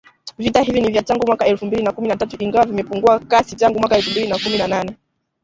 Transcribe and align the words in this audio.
Vita 0.37 0.61
hivi 0.61 0.81
ni 0.81 0.91
vya 0.91 1.01
tangu 1.01 1.27
mwaka 1.27 1.45
elfu 1.45 1.65
mbili 1.65 1.83
na 1.83 1.91
kumi 1.91 2.07
na 2.07 2.15
tatu 2.15 2.43
ingawa 2.43 2.65
vimepungua 2.65 3.19
kasi 3.19 3.55
tangu 3.55 3.79
mwaka 3.79 3.97
elfu 3.97 4.09
mbili 4.11 4.27
na 4.27 4.39
kumi 4.39 4.57
na 4.57 4.67
nane 4.67 4.95